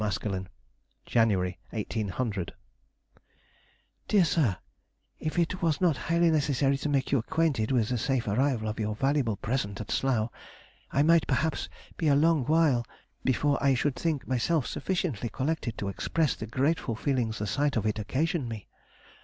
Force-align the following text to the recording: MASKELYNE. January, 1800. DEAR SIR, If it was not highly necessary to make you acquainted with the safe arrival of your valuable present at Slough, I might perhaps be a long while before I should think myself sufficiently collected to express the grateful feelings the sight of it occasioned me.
MASKELYNE. 0.03 0.49
January, 1.05 1.59
1800. 1.69 2.53
DEAR 4.07 4.25
SIR, 4.25 4.57
If 5.19 5.37
it 5.37 5.61
was 5.61 5.79
not 5.79 5.95
highly 5.95 6.31
necessary 6.31 6.75
to 6.79 6.89
make 6.89 7.11
you 7.11 7.19
acquainted 7.19 7.69
with 7.71 7.89
the 7.89 7.99
safe 7.99 8.27
arrival 8.27 8.67
of 8.67 8.79
your 8.79 8.95
valuable 8.95 9.35
present 9.35 9.79
at 9.79 9.91
Slough, 9.91 10.31
I 10.89 11.03
might 11.03 11.27
perhaps 11.27 11.69
be 11.97 12.07
a 12.07 12.15
long 12.15 12.45
while 12.45 12.83
before 13.23 13.63
I 13.63 13.75
should 13.75 13.95
think 13.95 14.27
myself 14.27 14.65
sufficiently 14.65 15.29
collected 15.29 15.77
to 15.77 15.87
express 15.89 16.33
the 16.33 16.47
grateful 16.47 16.95
feelings 16.95 17.37
the 17.37 17.45
sight 17.45 17.77
of 17.77 17.85
it 17.85 17.99
occasioned 17.99 18.49
me. 18.49 18.65